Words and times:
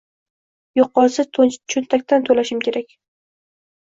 Yo’qolsa 0.77 1.25
cho’ntakdan 1.39 2.25
to’lashim 2.31 2.65
kerak. 2.69 2.97